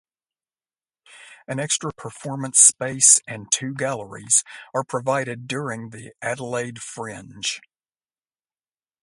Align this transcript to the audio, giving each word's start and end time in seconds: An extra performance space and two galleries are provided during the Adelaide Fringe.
An 1.47 1.59
extra 1.59 1.93
performance 1.93 2.57
space 2.59 3.21
and 3.27 3.51
two 3.51 3.75
galleries 3.75 4.43
are 4.73 4.83
provided 4.83 5.47
during 5.47 5.91
the 5.91 6.11
Adelaide 6.23 6.81
Fringe. 6.81 7.61